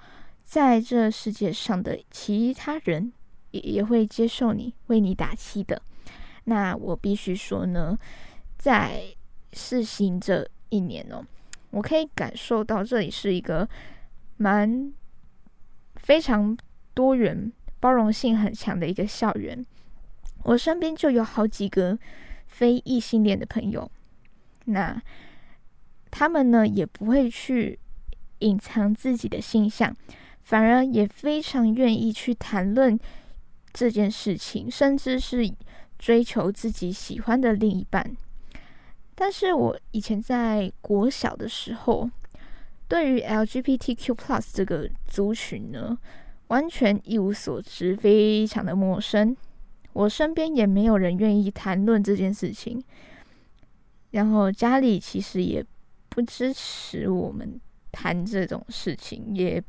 [0.43, 3.11] 在这世界上的其他人
[3.51, 5.81] 也也会接受你，为你打气的。
[6.45, 7.97] 那我必须说呢，
[8.57, 9.03] 在
[9.53, 11.25] 试行这一年哦，
[11.71, 13.67] 我可以感受到这里是一个
[14.37, 14.93] 蛮
[15.95, 16.55] 非常
[16.93, 19.65] 多元、包容性很强的一个校园。
[20.43, 21.97] 我身边就有好几个
[22.47, 23.89] 非异性恋的朋友，
[24.65, 25.01] 那
[26.11, 27.79] 他们呢也不会去
[28.39, 29.95] 隐藏自己的性向。
[30.43, 32.99] 反而也非常愿意去谈论
[33.71, 35.49] 这件事情，甚至是
[35.97, 38.15] 追求自己喜欢的另一半。
[39.15, 42.09] 但是我以前在国小的时候，
[42.87, 45.97] 对于 LGBTQ+ 这个族群呢，
[46.47, 49.35] 完全一无所知，非常的陌生。
[49.93, 52.83] 我身边也没有人愿意谈论这件事情，
[54.11, 55.63] 然后家里其实也
[56.09, 57.59] 不支持我们
[57.91, 59.63] 谈这种事情，也。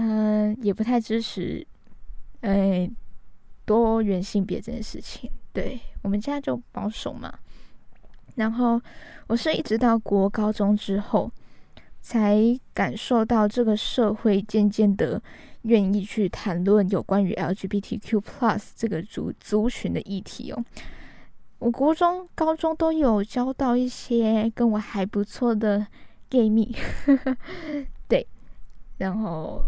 [0.00, 1.66] 嗯，也不太支持，
[2.42, 2.88] 哎，
[3.64, 5.28] 多元性别这件事情。
[5.52, 7.36] 对我们家就保守嘛。
[8.36, 8.80] 然后
[9.26, 11.28] 我是一直到国高中之后，
[12.00, 12.38] 才
[12.72, 15.20] 感受到这个社会渐渐的
[15.62, 18.22] 愿意去谈论有关于 LGBTQ+
[18.76, 20.64] 这个族族群的议题哦。
[21.58, 25.84] 我国中、高中都有交到一些跟我还不错的
[26.30, 26.72] gay 蜜，
[28.06, 28.24] 对，
[28.98, 29.60] 然后。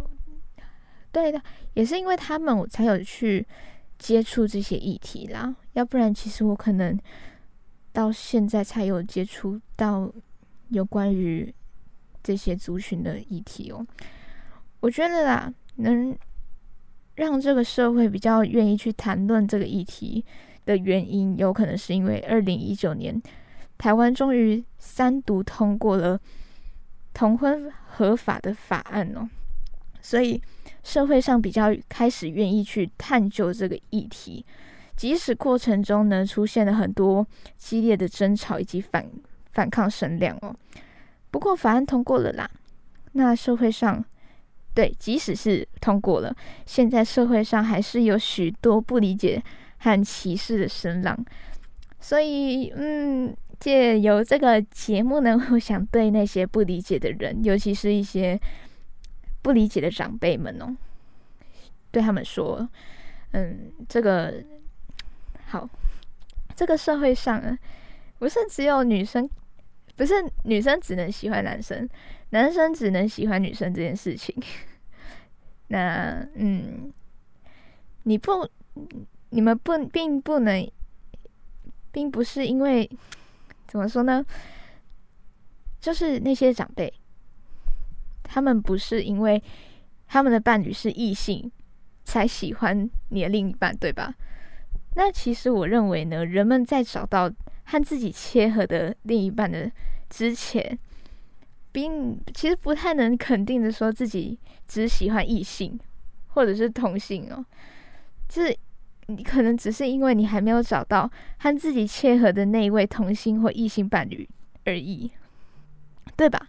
[1.13, 1.43] 对的，
[1.75, 3.45] 也是因为他们，我才有去
[3.99, 5.53] 接触这些议题啦。
[5.73, 6.97] 要不然，其实我可能
[7.93, 10.09] 到现在才有接触到
[10.69, 11.53] 有关于
[12.23, 13.85] 这些族群的议题哦。
[14.79, 16.17] 我觉得啦，能
[17.17, 20.25] 让这个社会比较愿意去谈论这个议题
[20.65, 23.21] 的原因，有可能是因为二零一九年
[23.77, 26.21] 台湾终于三读通过了
[27.13, 29.29] 同婚合法的法案哦，
[30.01, 30.41] 所以。
[30.83, 34.45] 社会上比较开始愿意去探究这个议题，
[34.97, 37.27] 即使过程中呢出现了很多
[37.59, 39.07] 激烈的争吵以及反
[39.53, 40.57] 反抗声量哦。
[41.31, 42.51] 不过法案通过了啦，
[43.13, 44.05] 那社会上
[44.75, 49.43] 对，即使是通过了，现在社会上还是有许多不理解
[49.79, 51.17] 和歧视的声浪。
[52.01, 58.41] 所以，嗯，借由这个节目呢，我想对那些不理解的人，尤其是一些。
[59.43, 60.77] 不理解的长辈们哦，
[61.91, 62.69] 对他们说
[63.33, 64.45] ：“嗯，这个
[65.47, 65.69] 好，
[66.55, 67.59] 这个社会上啊
[68.19, 69.29] 不是只有女生，
[69.97, 70.15] 不是
[70.45, 71.89] 女生只能喜欢男生，
[72.31, 74.35] 男生只能喜欢女生这件事情。
[75.69, 76.93] 那嗯，
[78.03, 78.49] 你不，
[79.31, 80.71] 你们不并不能，
[81.91, 82.91] 并不是因为
[83.67, 84.25] 怎么说呢？
[85.81, 86.93] 就是那些长辈。”
[88.33, 89.43] 他们不是因为
[90.07, 91.51] 他们的伴侣是异性
[92.05, 94.15] 才喜欢你的另一半，对吧？
[94.95, 97.29] 那其实我认为呢，人们在找到
[97.65, 99.69] 和自己切合的另一半的
[100.09, 100.79] 之前，
[101.73, 105.77] 并其实不太能肯定的说自己只喜欢异性
[106.29, 107.45] 或者是同性哦。
[108.29, 108.57] 就是
[109.07, 114.29] 你可能只是因为你还没有找到和自己切合的那一位同性或异性伴侣
[114.65, 115.11] 而已，
[116.17, 116.49] 对吧？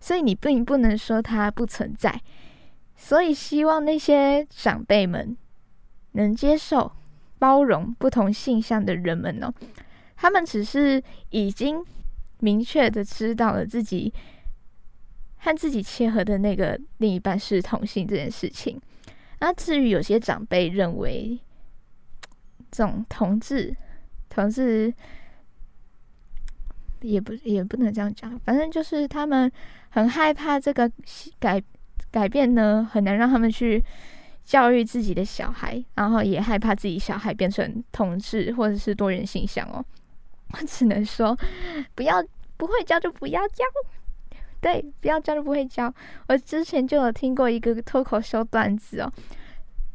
[0.00, 2.20] 所以你并不能说它不存在，
[2.96, 5.36] 所以希望那些长辈们
[6.12, 6.90] 能接受、
[7.38, 9.52] 包容不同性向的人们呢？
[10.16, 11.84] 他们只是已经
[12.40, 14.12] 明确的知道了自己
[15.38, 18.80] 和自己切合的那个另一半是同性这件事情。
[19.38, 21.38] 那至于有些长辈认为，
[22.70, 23.74] 这种同志，
[24.28, 24.92] 同志
[27.00, 29.50] 也不也不能这样讲，反正就是他们
[29.90, 30.90] 很害怕这个
[31.38, 31.62] 改
[32.10, 33.82] 改变呢，很难让他们去
[34.44, 39.84] 教育自己的小孩，然后也害怕自己小孩变成同志或者是多元性向哦。
[40.52, 41.36] 我 只能说，
[41.94, 42.24] 不要
[42.56, 43.64] 不会教就不要教，
[44.60, 45.92] 对，不要教就不会教。
[46.28, 49.12] 我之前就有听过一个脱口秀段子哦，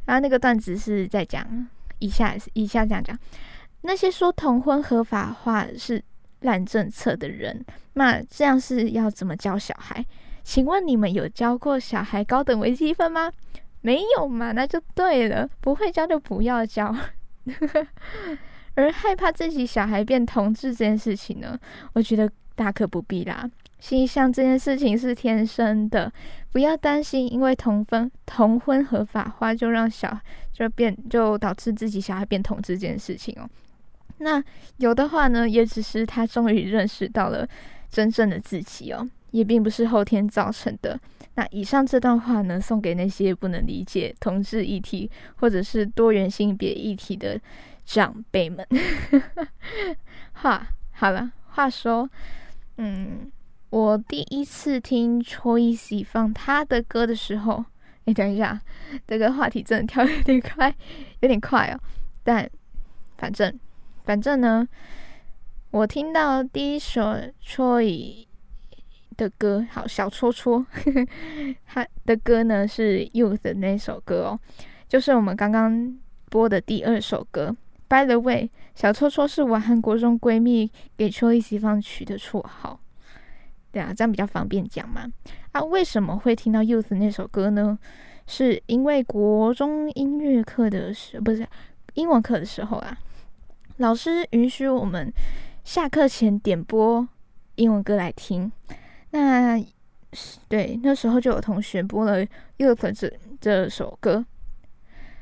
[0.06, 1.68] 然后那个段子是在讲
[1.98, 3.18] 以下以下这样讲：
[3.82, 6.02] 那些说同婚合法化是
[6.40, 7.62] 烂政策的人，
[7.98, 10.04] 那这样是要怎么教小孩？
[10.44, 13.32] 请问你们有教过小孩高等微积分吗？
[13.80, 16.94] 没有嘛，那就对了，不会教就不要教。
[18.74, 21.58] 而害怕自己小孩变同志这件事情呢，
[21.94, 23.50] 我觉得大可不必啦。
[23.78, 26.12] 性向这件事情是天生的，
[26.52, 30.18] 不要担心，因为同婚同婚合法化就让小
[30.52, 33.48] 就变就导致自己小孩变同志这件事情哦。
[34.18, 34.42] 那
[34.78, 37.46] 有的话呢，也只是他终于认识到了
[37.90, 40.98] 真正的自己哦，也并不是后天造成的。
[41.34, 47.40] 那以上这段话呢，送给那些不能理解同志议题或者是多元性别议题的。
[47.86, 48.66] 长辈们，
[50.34, 51.30] 话好了。
[51.50, 52.10] 话说，
[52.78, 53.30] 嗯，
[53.70, 57.64] 我第一次听 Choice 放他的歌的时候，
[58.06, 58.60] 哎，等一下，
[59.06, 60.74] 这个话题真的跳有点快，
[61.20, 61.78] 有点快哦。
[62.24, 62.50] 但
[63.16, 63.56] 反正，
[64.04, 64.66] 反正呢，
[65.76, 67.02] 我听到第一首
[67.44, 68.26] Choi
[69.14, 70.64] 的歌，好小戳戳，
[71.66, 74.40] 他的歌呢是 Youth 的那首歌哦，
[74.88, 75.94] 就是我们刚刚
[76.30, 77.54] 播的第二首歌。
[77.88, 82.80] By the way，小戳戳是我和国中闺蜜给秋意西方取的绰号，
[83.70, 85.12] 对啊，这样比较方便讲嘛。
[85.52, 87.78] 啊，为什么会听到 Youth 那首歌呢？
[88.26, 91.46] 是因为国中音乐课的时，不是
[91.92, 92.96] 英文课的时候啊，
[93.76, 95.12] 老师允许我们
[95.66, 97.08] 下课前点播
[97.56, 98.52] 英文歌来听。
[99.10, 99.60] 那
[100.46, 102.24] 对，那时候就有同学播了
[102.56, 104.24] Youth 这这首歌，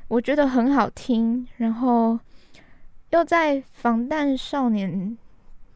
[0.07, 2.20] 我觉得很好听，然后。
[3.11, 5.16] 又在防弹少年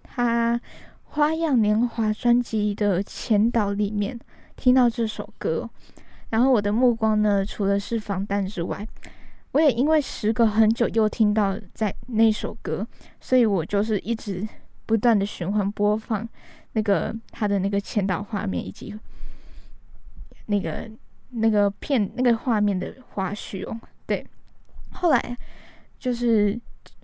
[0.02, 0.60] 他
[1.04, 4.18] 花样年华专辑的前导里面
[4.56, 5.70] 听到这首歌，
[6.30, 8.84] 然后我的目光呢，除了是防弹之外，
[9.52, 12.86] 我也因为时隔很久又听到在那首歌，
[13.20, 14.46] 所以我就是一直
[14.86, 16.28] 不断的循环播放
[16.72, 18.94] 那个他的那个前导画面以及
[20.46, 20.90] 那个
[21.30, 24.26] 那个片那个画面的花絮哦，对，
[24.92, 25.36] 后来
[25.98, 26.60] 就是。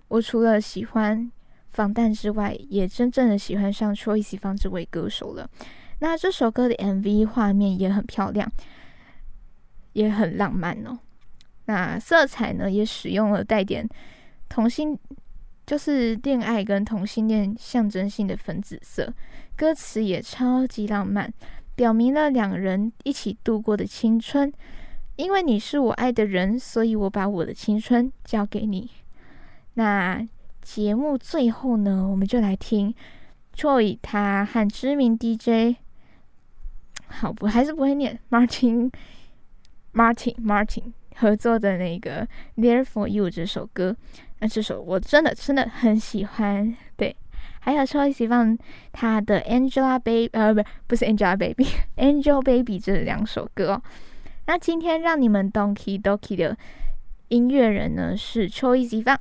[0.07, 1.31] 我除了喜欢
[1.71, 5.49] 防弹之外，也真正的喜欢上 Choice 方这位歌手了。
[5.97, 8.49] 那这首歌的 MV 画面也很漂亮，
[9.93, 10.99] 也很浪漫哦。
[11.65, 13.87] 那色彩呢，也使用了带点
[14.49, 14.97] 同性，
[15.65, 19.13] 就是恋爱跟同性恋象征性的粉紫色。
[19.55, 21.33] 歌词也超级浪漫，
[21.75, 24.51] 表明了两人一起度过的青春。
[25.15, 28.89] 因为你是我爱的人，所以我把我的青春交给你。
[29.75, 30.27] 那
[30.61, 32.93] 节目最后呢，我们就来听
[33.55, 35.77] Joy 他和知名 DJ
[37.07, 38.91] 好不还是不会念 Martin
[39.93, 43.95] Martin Martin 合作的那个 There for You 这首歌。
[44.39, 46.75] 那这首我真的真的很喜欢。
[46.97, 47.15] 对，
[47.61, 48.57] 还有超级希望
[48.91, 51.65] 他的 Angela Baby 呃不不是 Angela Baby
[51.97, 53.73] Angel Baby 这两首歌。
[53.73, 53.81] 哦。
[54.47, 56.57] 那今天让你们 Donkey Donkey 的
[57.29, 59.19] 音乐人呢是 Choice 方。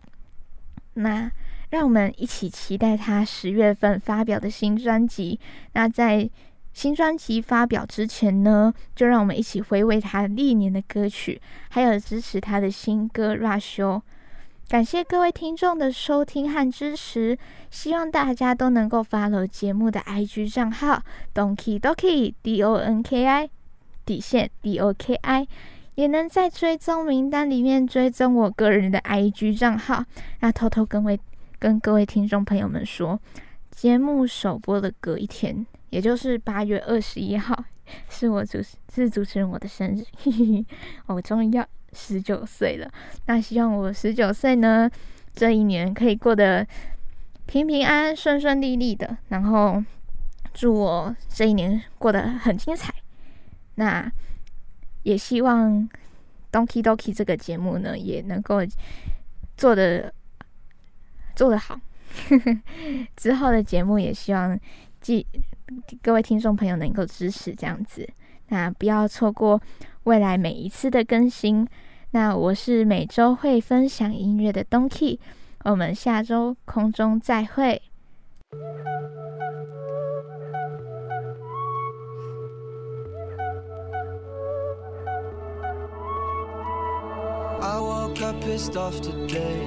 [0.94, 1.30] 那
[1.70, 5.40] 让我们一起期待他十月份发表的新专辑。
[5.72, 6.28] 那在
[6.74, 13.76] 新专辑发表之前呢，就让我们一起回味他历年的歌曲，还有支持他的新歌《Rush》。
[14.68, 17.38] 感谢各位听众的收听和支持，
[17.70, 21.02] 希望大家都能够 follow 节目的 IG 账号
[21.34, 23.48] Donkey Donkey D O N K I
[24.04, 25.46] 底线 D O K I。
[25.94, 30.04] 也能在追踪名单里面追踪我个人的 IG 账号。
[30.40, 31.20] 那偷偷跟位
[31.60, 33.20] 跟各位听众朋友们说，
[33.70, 35.64] 节目首播的隔一天，
[35.94, 37.64] 也就是八月二十一号，
[38.10, 38.58] 是我主
[38.92, 40.04] 是主持人我的生日，
[41.06, 42.90] 我终于要十九岁了。
[43.26, 44.90] 那希望我十九岁呢，
[45.34, 46.66] 这一年可以过得
[47.46, 49.16] 平平安安、顺顺利利的。
[49.28, 49.80] 然后
[50.52, 52.92] 祝我这一年过得很精彩。
[53.76, 54.10] 那。
[55.04, 55.86] 也希望
[56.50, 58.60] Donkey Donkey 这个节目呢，也能够
[59.54, 60.10] 做的
[61.36, 61.78] 做得好。
[63.14, 64.58] 之后的节目也希望
[65.02, 65.26] 继
[66.02, 68.08] 各位听众朋友能够支持这样子，
[68.48, 69.60] 那不要错过
[70.04, 71.66] 未来每一次的更新。
[72.10, 75.18] 那我是每周会分享音乐的 Donkey，
[75.64, 77.82] 我们下周空中再会。
[87.60, 89.66] I woke up pissed off today.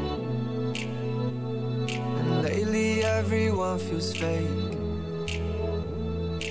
[1.89, 4.76] And lately everyone feels fake.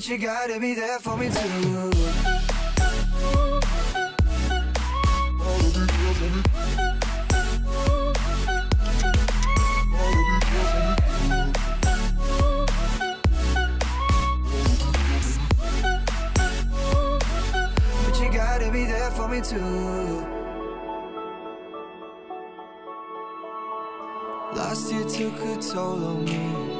[0.00, 1.90] But you gotta be there for me too.
[18.06, 20.26] But you gotta be there for me too.
[24.56, 26.79] Last year took a toll on me.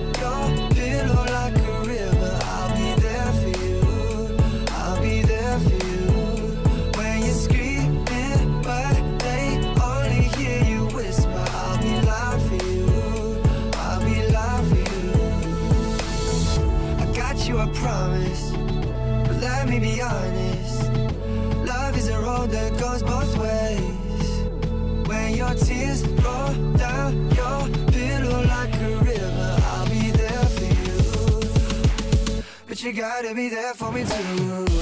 [22.91, 25.07] goes both ways.
[25.07, 32.43] When your tears roll down your pillow like a river, I'll be there for you.
[32.67, 34.80] But you gotta be there for me too.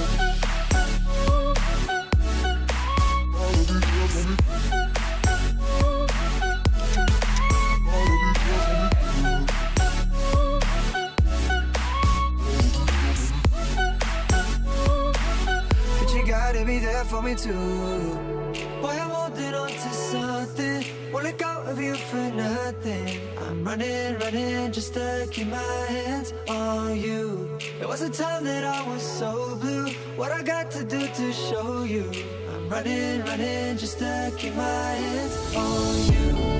[17.00, 17.52] There for me too.
[18.82, 20.84] Boy, I'm holding on to something.
[21.12, 23.20] Won't let go of you for nothing.
[23.38, 27.58] I'm running, running just to keep my hands on you.
[27.80, 29.88] It was a time that I was so blue.
[30.16, 32.10] What I got to do to show you?
[32.52, 36.59] I'm running, running just to keep my hands on you.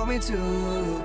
[0.00, 1.04] For me too.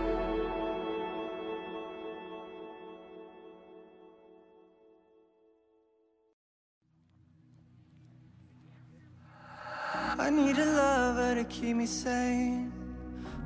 [10.17, 12.71] I need a lover to keep me sane.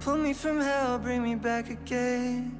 [0.01, 2.55] Pull me from hell, bring me back again.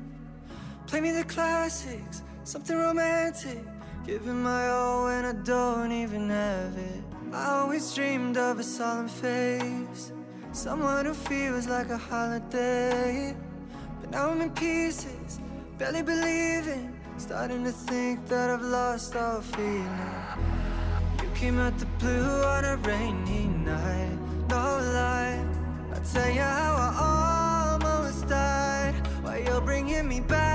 [0.88, 3.64] Play me the classics, something romantic.
[4.06, 7.04] Giving my all when I don't even have it.
[7.32, 10.12] I always dreamed of a solemn face.
[10.52, 13.36] Someone who feels like a holiday.
[14.02, 15.40] But now I'm in pieces,
[15.78, 16.96] barely believing.
[17.18, 19.90] Starting to think that I've lost all feeling.
[21.22, 24.18] You came out the blue on a rainy night,
[24.50, 25.46] no lie.
[25.94, 30.49] I'll tell you how I almost died while you're bringing me back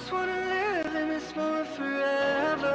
[0.00, 2.74] just wanna live in this moment forever.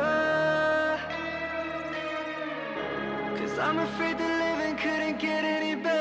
[3.37, 5.94] Cause I'm afraid that living couldn't get any better.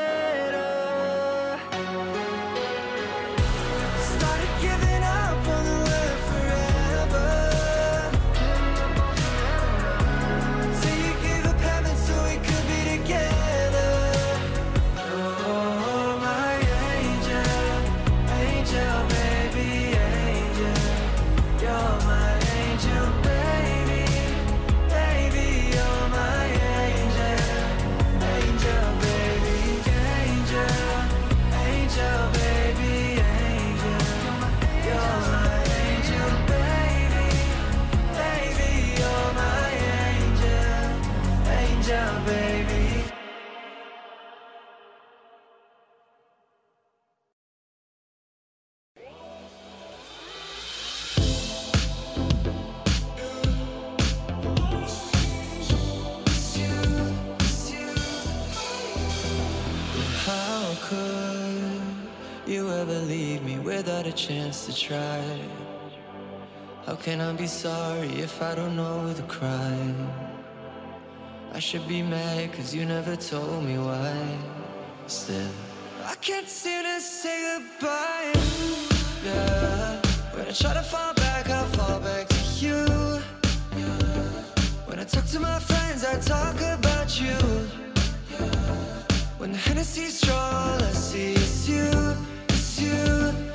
[64.65, 65.23] to try.
[66.87, 70.09] How can I be sorry if I don't know the crime?
[71.53, 74.17] I should be mad cause you never told me why.
[75.05, 75.51] Still,
[76.03, 78.33] I can't seem to say goodbye.
[79.23, 80.01] Yeah,
[80.33, 82.81] when I try to fall back, I fall back to you.
[83.77, 84.31] Yeah,
[84.87, 87.37] when I talk to my friends, I talk about you.
[88.31, 88.49] Yeah,
[89.37, 91.91] when the Hennessy's strong, I see it's you,
[92.49, 93.54] it's you.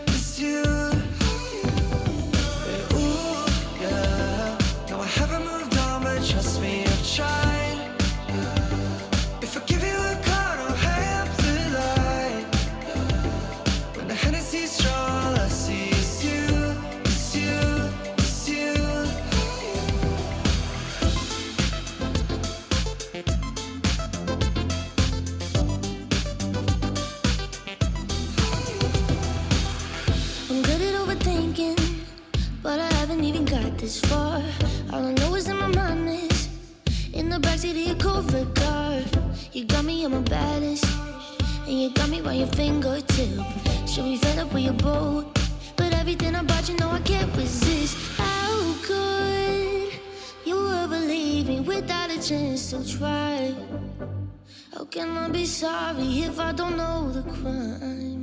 [55.50, 58.22] sorry if I don't know the crime.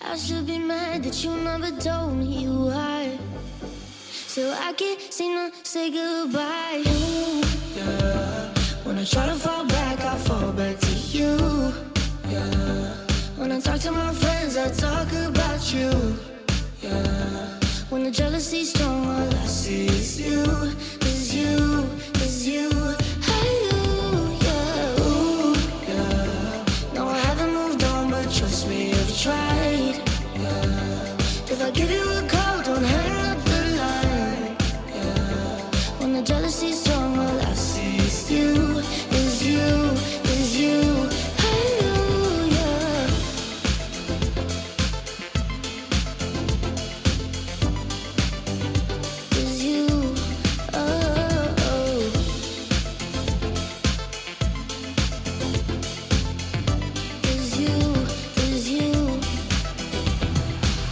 [0.00, 3.18] I should be mad that you never told me why.
[4.10, 6.82] So I can't seem to say goodbye.
[6.84, 7.42] You,
[7.74, 8.54] yeah.
[8.84, 11.32] When I try to fall back, I fall back to you.
[12.30, 12.94] Yeah.
[13.36, 15.90] When I talk to my friends, I talk about you.
[16.82, 17.58] Yeah.
[17.90, 20.42] When the jealousy's strong, all I see is you,
[21.02, 21.84] is you,
[22.22, 22.75] is you.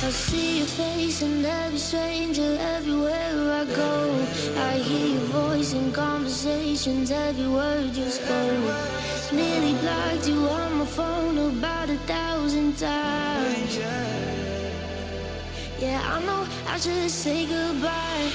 [0.05, 4.27] I see your face in every stranger everywhere I go.
[4.55, 8.75] I hear your voice in conversations, every word you spoke.
[9.33, 13.79] Nearly blocked you on my phone about a thousand times.
[15.79, 18.31] Yeah, I know I should say goodbye.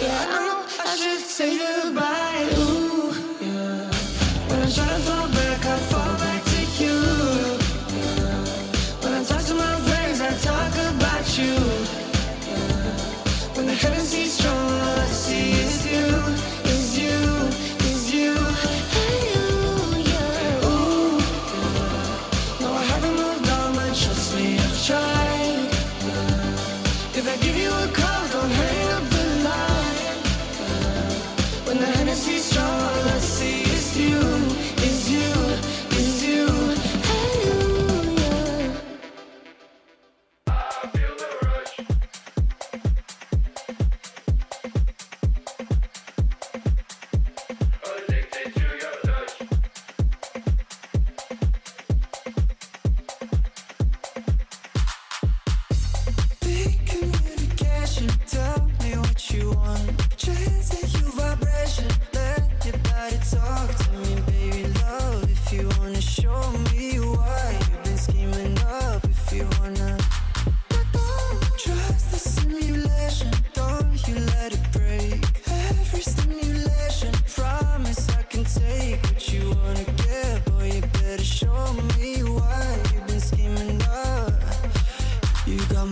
[0.00, 2.69] Yeah, I know I should say goodbye.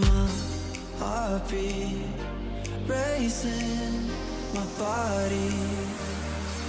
[0.01, 0.29] my
[0.99, 2.07] heartbeat
[2.87, 4.09] racing,
[4.55, 5.53] my body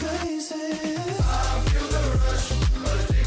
[0.04, 0.98] racing.
[1.20, 3.19] I feel the rush.